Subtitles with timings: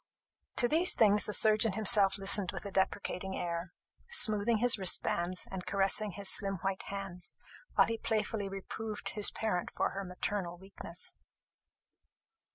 [0.55, 3.71] To these things the surgeon himself listened with a deprecating air,
[4.09, 7.35] smoothing his wristbands, and caressing his slim white hands,
[7.75, 11.15] while he playfully reproved his parent for her maternal weakness.